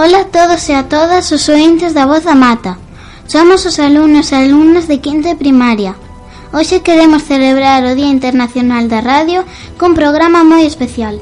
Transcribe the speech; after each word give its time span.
Ola 0.00 0.20
a 0.20 0.24
todos 0.24 0.66
e 0.70 0.72
a 0.72 0.84
todas 0.84 1.30
os 1.30 1.44
ointes 1.50 1.92
da 1.92 2.06
Voz 2.06 2.24
da 2.24 2.34
Mata. 2.34 2.78
Somos 3.28 3.66
os 3.68 3.78
alumnos 3.78 4.32
e 4.32 4.34
alumnas 4.34 4.88
de 4.88 4.96
quinto 4.96 5.28
de 5.28 5.36
primaria. 5.36 5.92
Hoxe 6.56 6.80
queremos 6.80 7.28
celebrar 7.28 7.84
o 7.84 7.92
Día 7.94 8.08
Internacional 8.08 8.88
da 8.88 9.04
Radio 9.04 9.44
cun 9.76 9.92
programa 9.92 10.40
moi 10.40 10.64
especial. 10.64 11.20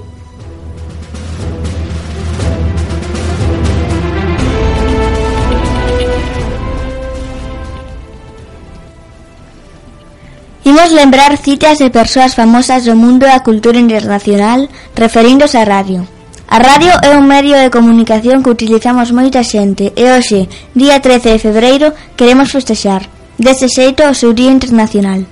Imos 10.62 10.94
lembrar 10.94 11.34
citas 11.34 11.82
de 11.82 11.90
persoas 11.90 12.38
famosas 12.38 12.86
do 12.86 12.94
mundo 12.94 13.26
da 13.26 13.42
cultura 13.42 13.82
internacional 13.82 14.70
referíndose 14.94 15.58
á 15.58 15.66
radio. 15.66 16.06
A 16.50 16.58
radio 16.58 16.92
é 17.04 17.12
un 17.12 17.28
medio 17.28 17.60
de 17.60 17.68
comunicación 17.68 18.42
que 18.42 18.48
utilizamos 18.48 19.12
moita 19.12 19.44
xente 19.44 19.92
e 19.92 20.08
hoxe, 20.08 20.48
día 20.72 20.96
13 20.96 21.36
de 21.36 21.42
febreiro, 21.44 21.92
queremos 22.16 22.48
festexar. 22.48 23.04
Dese 23.36 23.68
xeito 23.68 24.00
o 24.08 24.16
seu 24.16 24.32
Día 24.32 24.48
Internacional. 24.48 25.28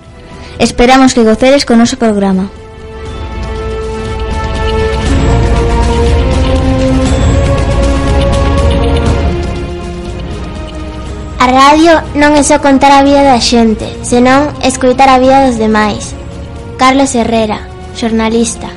Esperamos 0.61 1.17
que 1.17 1.25
goceres 1.25 1.65
con 1.65 1.81
noso 1.81 1.97
programa. 1.97 2.53
A 11.41 11.47
radio 11.49 11.97
non 12.13 12.37
é 12.37 12.45
só 12.45 12.61
contar 12.61 12.93
a 12.93 13.01
vida 13.01 13.25
da 13.25 13.41
xente, 13.41 13.89
senón 14.05 14.53
escoitar 14.61 15.09
a 15.09 15.17
vida 15.17 15.49
dos 15.49 15.57
demais. 15.57 16.13
Carlos 16.77 17.17
Herrera, 17.17 17.65
xornalista. 17.97 18.69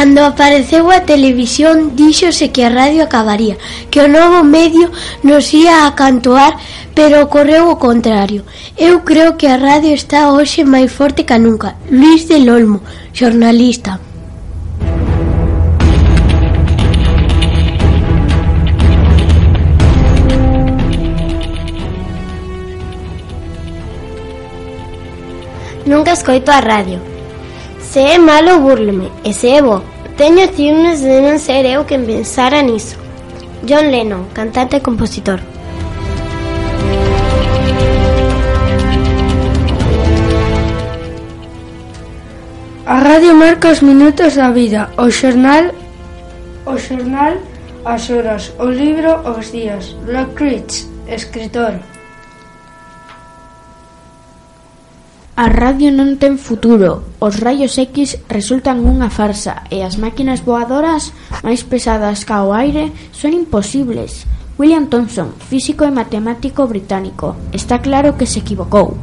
Cando 0.00 0.24
apareceu 0.24 0.90
a 0.90 1.04
televisión 1.04 1.94
díxose 1.94 2.48
que 2.48 2.64
a 2.64 2.70
radio 2.70 3.04
acabaría, 3.04 3.60
que 3.90 4.00
o 4.00 4.08
novo 4.08 4.40
medio 4.42 4.88
nos 5.22 5.52
ia 5.52 5.84
a 5.84 5.94
cantoar, 5.94 6.56
pero 6.96 7.20
ocorreu 7.20 7.68
o 7.68 7.76
contrario. 7.76 8.42
Eu 8.78 9.04
creo 9.04 9.36
que 9.36 9.46
a 9.46 9.60
radio 9.60 9.92
está 9.92 10.32
hoxe 10.32 10.64
máis 10.64 10.88
forte 10.88 11.28
que 11.28 11.36
nunca. 11.36 11.76
Luis 11.92 12.24
del 12.24 12.48
Olmo, 12.48 12.80
xornalista. 13.12 14.00
Nunca 25.84 26.16
escoito 26.16 26.50
a 26.50 26.64
radio. 26.64 26.98
Se 27.90 27.98
é 27.98 28.18
malo, 28.18 28.60
burleme, 28.60 29.10
e 29.24 29.34
se 29.34 29.48
é 29.48 29.60
bo, 29.60 29.82
Teño 30.20 30.52
ciúmes 30.52 31.00
de 31.00 31.16
non 31.24 31.40
ser 31.40 31.64
eu 31.64 31.88
quen 31.88 32.04
pensara 32.04 32.60
niso. 32.60 33.00
John 33.64 33.88
Lennon, 33.88 34.28
cantante 34.36 34.76
e 34.76 34.84
compositor. 34.84 35.40
A 42.84 43.00
radio 43.00 43.32
marca 43.32 43.72
os 43.72 43.80
minutos 43.80 44.36
da 44.36 44.52
vida, 44.52 44.92
o 45.00 45.08
xornal, 45.08 45.72
o 46.68 46.76
xornal, 46.76 47.40
as 47.88 48.04
horas, 48.12 48.52
o 48.60 48.68
libro, 48.68 49.24
os 49.24 49.48
días. 49.48 49.96
Lockridge, 50.04 50.84
escritor. 51.08 51.80
A 55.40 55.48
radio 55.48 55.88
non 55.88 56.20
ten 56.20 56.36
futuro, 56.36 57.16
os 57.16 57.40
raios 57.40 57.80
X 57.80 58.20
resultan 58.28 58.84
unha 58.84 59.08
farsa 59.08 59.64
e 59.72 59.80
as 59.80 59.96
máquinas 59.96 60.44
voadoras 60.44 61.16
máis 61.40 61.64
pesadas 61.64 62.28
ca 62.28 62.44
o 62.44 62.52
aire 62.52 62.92
son 63.16 63.32
imposibles. 63.32 64.28
William 64.60 64.92
Thomson, 64.92 65.32
físico 65.40 65.88
e 65.88 65.96
matemático 65.96 66.68
británico, 66.68 67.40
está 67.56 67.80
claro 67.80 68.20
que 68.20 68.28
se 68.28 68.44
equivocou. 68.44 69.00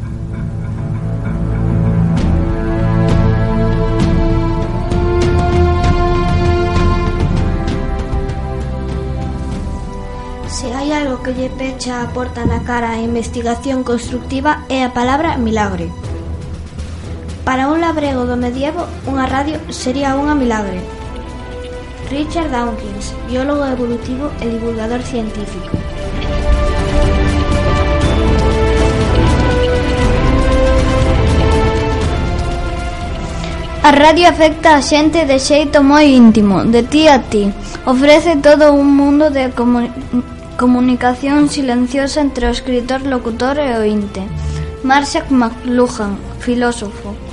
Se 10.45 10.69
hai 10.69 10.93
algo 10.93 11.25
que 11.25 11.33
lle 11.33 11.49
pecha 11.49 12.05
a 12.05 12.13
porta 12.13 12.45
na 12.45 12.61
cara 12.61 12.93
a 12.93 13.01
investigación 13.01 13.81
constructiva 13.81 14.69
é 14.69 14.85
a 14.85 14.93
palabra 14.93 15.33
milagre. 15.41 15.89
Para 17.47 17.69
un 17.69 17.79
labrego 17.79 18.27
do 18.27 18.35
medievo, 18.35 18.83
unha 19.07 19.23
radio 19.23 19.55
sería 19.71 20.19
unha 20.19 20.35
milagre. 20.35 20.83
Richard 22.11 22.51
Dawkins, 22.51 23.15
biólogo 23.31 23.63
evolutivo 23.63 24.35
e 24.43 24.51
divulgador 24.51 24.99
científico. 24.99 25.71
A 33.79 33.95
radio 33.95 34.27
afecta 34.27 34.75
a 34.75 34.83
xente 34.83 35.23
de 35.23 35.39
xeito 35.39 35.79
moi 35.79 36.19
íntimo, 36.19 36.67
de 36.67 36.83
ti 36.83 37.07
a 37.07 37.23
ti. 37.31 37.47
Ofrece 37.87 38.35
todo 38.43 38.75
un 38.75 38.91
mundo 38.91 39.31
de 39.31 39.55
comuni 39.55 39.87
comunicación 40.59 41.47
silenciosa 41.47 42.19
entre 42.19 42.43
o 42.43 42.51
escritor, 42.51 43.07
locutor 43.07 43.55
e 43.63 43.71
o 43.71 43.87
ointe. 43.87 44.27
Marshall 44.83 45.31
McLuhan, 45.31 46.19
filósofo. 46.43 47.26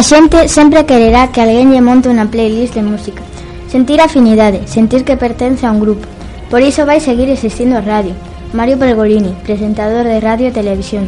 A 0.00 0.02
xente 0.02 0.48
sempre 0.48 0.86
quererá 0.86 1.28
que 1.28 1.44
alguén 1.44 1.76
lle 1.76 1.84
monte 1.84 2.08
unha 2.08 2.24
playlist 2.24 2.72
de 2.72 2.80
música. 2.80 3.20
Sentir 3.68 4.00
afinidade, 4.00 4.64
sentir 4.64 5.04
que 5.04 5.20
pertence 5.20 5.68
a 5.68 5.72
un 5.76 5.76
grupo. 5.76 6.08
Por 6.48 6.64
iso 6.64 6.88
vai 6.88 7.04
seguir 7.04 7.28
existindo 7.28 7.76
a 7.76 7.84
radio. 7.84 8.16
Mario 8.56 8.80
Pergolini, 8.80 9.36
presentador 9.44 10.08
de 10.08 10.24
radio 10.24 10.48
e 10.48 10.56
televisión. 10.56 11.04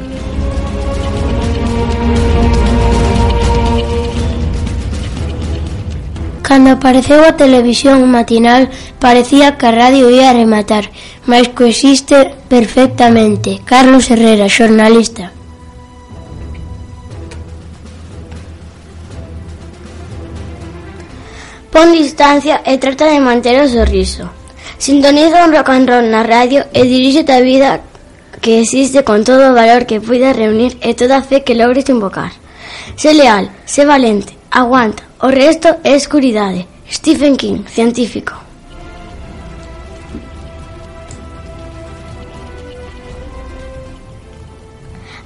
Cando 6.45 6.77
apareceu 6.77 7.25
a 7.25 7.33
televisión 7.33 8.05
matinal 8.13 8.69
parecía 9.01 9.57
que 9.57 9.73
a 9.73 9.73
radio 9.73 10.13
ia 10.13 10.37
rematar, 10.37 10.93
mas 11.25 11.49
coexiste 11.49 12.37
perfectamente. 12.53 13.65
Carlos 13.65 14.13
Herrera, 14.13 14.53
xornalista. 14.53 15.32
Pon 21.73 21.91
distancia 21.91 22.61
e 22.69 22.77
trata 22.77 23.09
de 23.09 23.19
manter 23.19 23.57
o 23.57 23.67
sorriso. 23.67 24.29
Sintoniza 24.77 25.49
un 25.49 25.57
rock 25.57 25.73
and 25.73 25.89
roll 25.89 26.07
na 26.13 26.23
radio 26.23 26.69
e 26.77 26.85
diríxete 26.85 27.33
a 27.33 27.41
vida 27.41 27.81
que 28.45 28.61
existe 28.61 29.05
con 29.09 29.25
todo 29.25 29.49
o 29.49 29.57
valor 29.57 29.89
que 29.89 29.97
puidas 29.97 30.37
reunir 30.37 30.77
e 30.85 30.93
toda 30.93 31.17
a 31.17 31.25
fe 31.25 31.41
que 31.41 31.57
logres 31.57 31.89
invocar. 31.89 32.37
Sé 32.95 33.17
leal, 33.17 33.49
sé 33.65 33.89
valente, 33.89 34.37
aguanta, 34.51 35.03
o 35.25 35.33
resto 35.33 35.81
é 35.83 35.97
escuridade. 35.97 36.69
Stephen 36.93 37.41
King, 37.41 37.65
científico. 37.65 38.37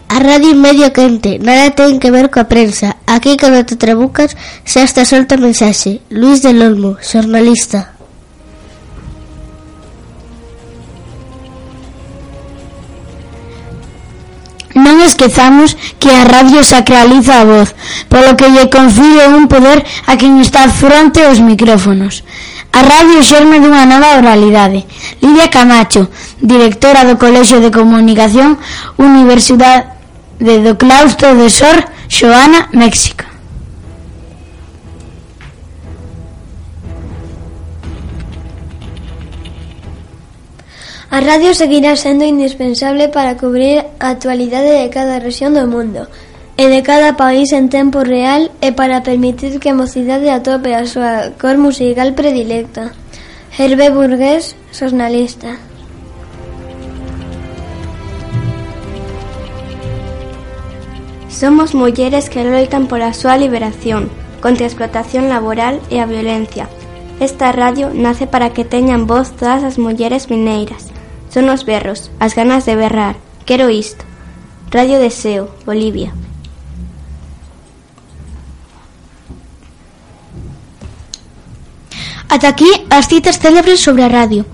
A 0.09 0.19
radio 0.21 0.55
medio 0.55 0.93
quente, 0.93 1.39
nada 1.43 1.75
ten 1.75 1.99
que 1.99 2.09
ver 2.09 2.31
coa 2.31 2.49
prensa, 2.49 2.96
Aquí 3.07 3.37
con 3.37 3.55
Trabucas 3.65 4.37
xa 4.67 4.83
está 4.83 5.05
solta 5.07 5.39
a 5.39 5.39
mensaxe. 5.39 6.03
Luis 6.11 6.43
del 6.43 6.61
Olmo, 6.61 6.99
xornalista. 7.01 7.95
Non 14.77 15.01
esquezamos 15.01 15.73
que 15.97 16.13
a 16.13 16.27
radio 16.29 16.61
sacraliza 16.61 17.41
a 17.41 17.49
voz, 17.49 17.73
polo 18.13 18.37
que 18.37 18.51
lle 18.53 18.69
confío 18.69 19.33
un 19.33 19.49
poder 19.49 19.81
a 20.05 20.19
quen 20.21 20.37
está 20.43 20.69
fronte 20.69 21.25
aos 21.25 21.41
micrófonos. 21.41 22.27
A 22.77 22.85
radio 22.85 23.25
xerme 23.25 23.57
dunha 23.57 23.89
nova 23.89 24.21
oralidade. 24.21 24.85
Lidia 25.25 25.49
Camacho, 25.49 26.13
directora 26.45 27.09
do 27.09 27.17
Colexio 27.17 27.63
de 27.65 27.73
Comunicación, 27.73 28.61
Universidade 29.01 29.97
do 30.37 30.77
Claustro 30.77 31.33
de 31.41 31.49
Sor, 31.49 31.96
Xoana 32.09 32.69
México. 32.73 33.25
A 41.11 41.21
radio 41.21 41.55
seguirá 41.55 41.97
sendo 41.97 42.25
indispensable 42.25 43.09
para 43.09 43.37
cubrir 43.37 43.85
a 43.99 44.11
actualidade 44.11 44.71
de 44.71 44.91
cada 44.91 45.19
región 45.19 45.55
do 45.55 45.67
mundo 45.67 46.07
e 46.57 46.69
de 46.69 46.81
cada 46.83 47.17
país 47.17 47.53
en 47.53 47.69
tempo 47.69 48.05
real 48.07 48.55
e 48.63 48.71
para 48.73 49.03
permitir 49.03 49.59
que 49.59 49.71
a 49.71 49.79
mocidade 49.79 50.31
atope 50.31 50.73
a 50.75 50.87
súa 50.87 51.35
cor 51.41 51.59
musical 51.59 52.15
predilecta. 52.15 52.95
Hervé 53.59 53.91
Burgués, 53.91 54.55
xornalista. 54.71 55.76
Somos 61.37 61.75
mulleres 61.75 62.31
que 62.31 62.49
loitan 62.49 62.89
pola 62.89 63.13
súa 63.13 63.37
liberación, 63.37 64.09
contra 64.41 64.65
a 64.65 64.71
explotación 64.73 65.29
laboral 65.29 65.85
e 65.93 66.01
a 66.01 66.09
violencia. 66.09 66.65
Esta 67.21 67.53
radio 67.53 67.93
nace 67.93 68.25
para 68.25 68.57
que 68.57 68.65
teñan 68.65 69.05
voz 69.05 69.37
todas 69.37 69.61
as 69.61 69.77
mulleres 69.77 70.33
mineiras. 70.33 70.89
Son 71.29 71.53
os 71.53 71.69
berros, 71.69 72.09
as 72.25 72.33
ganas 72.33 72.65
de 72.65 72.73
berrar. 72.73 73.21
Quero 73.45 73.69
isto. 73.69 74.09
Radio 74.73 74.97
Deseo, 74.97 75.53
Bolivia. 75.69 76.17
Ata 82.33 82.49
aquí 82.49 82.73
as 82.89 83.13
citas 83.13 83.37
célebres 83.37 83.85
sobre 83.85 84.09
a 84.09 84.09
radio. 84.09 84.49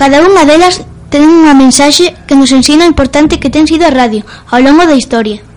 Cada 0.00 0.24
unha 0.24 0.48
delas 0.48 0.80
ten 1.12 1.28
unha 1.28 1.52
mensaxe 1.52 2.16
que 2.24 2.40
nos 2.40 2.56
ensina 2.56 2.88
o 2.88 2.92
importante 2.92 3.36
que 3.36 3.52
ten 3.52 3.68
sido 3.68 3.84
a 3.84 3.92
radio 3.92 4.24
ao 4.48 4.64
longo 4.64 4.88
da 4.88 4.96
historia. 4.96 5.51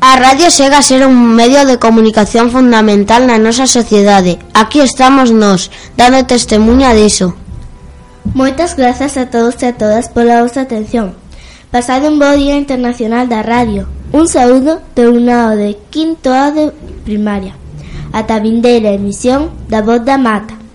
A 0.00 0.16
radio 0.16 0.50
chega 0.50 0.78
a 0.78 0.82
ser 0.82 1.06
un 1.06 1.34
medio 1.34 1.64
de 1.64 1.78
comunicación 1.78 2.50
fundamental 2.52 3.24
na 3.24 3.40
nosa 3.40 3.64
sociedade. 3.64 4.36
Aquí 4.52 4.84
estamos 4.84 5.32
nós, 5.32 5.72
dando 5.96 6.20
testemunha 6.28 6.92
diso. 6.92 7.32
Moitas 8.36 8.76
grazas 8.76 9.16
a 9.16 9.32
todos 9.32 9.56
e 9.64 9.72
a 9.72 9.72
todas 9.72 10.12
pola 10.12 10.44
vosa 10.44 10.68
atención. 10.68 11.16
Pasade 11.72 12.12
un 12.12 12.20
bo 12.20 12.28
día 12.36 12.60
internacional 12.60 13.24
da 13.32 13.40
radio. 13.40 13.88
Un 14.12 14.28
saúdo 14.28 14.84
de 14.92 15.08
un 15.08 15.32
ao 15.32 15.56
de 15.56 15.80
quinto 15.88 16.28
ao 16.28 16.52
de 16.52 16.76
primaria. 17.08 17.56
Ata 18.12 18.36
vindeira 18.36 18.92
emisión 18.92 19.48
da 19.72 19.80
Voz 19.80 20.04
da 20.04 20.20
Mata. 20.20 20.65